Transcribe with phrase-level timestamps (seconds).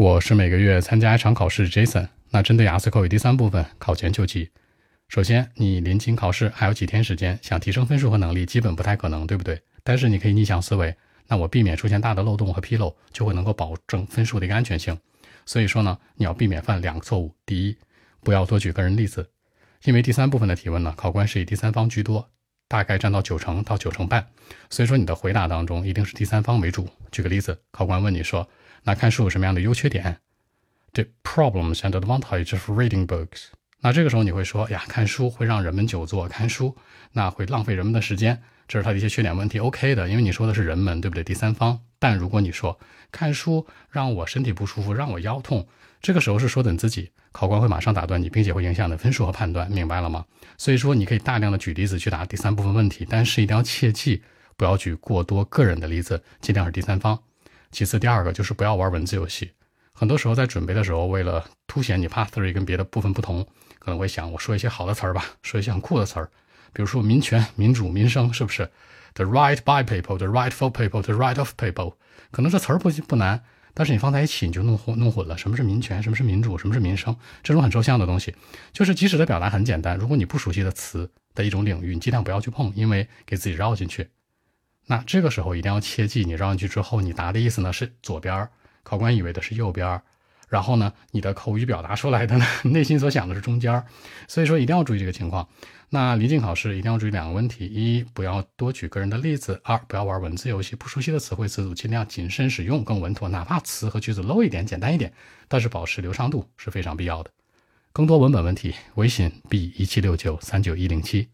[0.00, 2.08] 我是每个月参加一场考试，Jason。
[2.30, 4.48] 那针对雅思口语第三部分考前救急，
[5.08, 9.60] 首先你临近考试还有几天时间，想提升分数和能力，基本不太可能，对不对？
[9.84, 10.96] 但是你可以逆向思维，
[11.28, 14.98] 那我避免出现大的漏洞和纰漏，就会能够保证分数的一个安全性。
[15.44, 17.34] 所以说呢，你要避免犯两个错误。
[17.44, 17.76] 第一，
[18.22, 19.28] 不要多举个人例子，
[19.84, 22.26] 因为第三部分的提问呢，考官是以第三方居多，
[22.70, 24.24] 大概占到九成到九成半，
[24.70, 26.88] 所以说你的回答当中一定是第三方为主。
[27.10, 28.48] 举个例子，考官问你说，
[28.84, 30.18] 那看书有什么样的优缺点
[30.92, 33.46] ？The problems and advantages of reading books。
[33.82, 36.76] 那这个时候你会说呀，看书会让人们久坐，看书
[37.12, 39.58] 那会浪费人们的时间，这是它的一些缺点问题。
[39.58, 41.24] OK 的，因为你说的是人们，对不对？
[41.24, 41.80] 第三方。
[41.98, 42.78] 但如果你说
[43.10, 45.66] 看书让我身体不舒服，让我腰痛，
[46.00, 50.24] 这个时候是说的你自己，考官会马上打断你，并且会影响你的分数和判断，明白了吗？
[50.58, 54.22] 所以说你可以大量的举例子去答第三部分问题，但是一定要切记
[54.56, 57.18] 不要举过多个人的例子，尽量是第三方。
[57.70, 59.52] 其次，第二个就是不要玩文字游戏。
[59.92, 63.46] 很多时候在准备的时候，为了凸显你 Part Three 跟别的部分不同，
[63.78, 66.28] 可能会想我说一些好的词儿吧，说一些很酷的词儿，
[66.72, 68.68] 比如说民权、民主、民生，是不是
[69.14, 71.94] ？The right by people, the right for people, the right of people，
[72.32, 75.38] 可能这词儿不不难，但是你放在一起你就弄混弄混了。
[75.38, 76.02] 什么是民权？
[76.02, 76.58] 什么是民主？
[76.58, 77.16] 什么是民生？
[77.44, 78.34] 这种很抽象的东西，
[78.72, 84.08] 就是即使的表达很简单，如果你不熟悉的词的一种领域，你尽量不要去碰，因为给自己绕进去。
[84.86, 88.48] 那这个时候一定要切记，你绕进去之后，你答的意思呢是左边。
[88.82, 90.02] 考官以为的是右边，
[90.50, 93.86] 然后呢，你的口语表达出来的呢， 内心所想的是中间儿，
[94.28, 95.48] 所以说一定要注意这个情况。
[95.88, 103.28] 那临近考试一定要注意两个问题：一，不要多举个人的例子；二，不要玩文字游戏，不熟悉的词汇词组尽量谨慎使用，更稳妥。
[103.28, 105.12] 哪怕词和句子 low 一点、简单一点，
[105.48, 107.30] 但是保持流畅度是非常必要的。
[107.92, 111.28] 更多文本问题，微信 b 一七六九三九一零七。